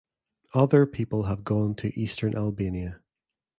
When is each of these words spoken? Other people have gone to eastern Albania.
Other 0.55 0.87
people 0.87 1.25
have 1.25 1.43
gone 1.43 1.75
to 1.75 1.93
eastern 1.95 2.35
Albania. 2.35 3.01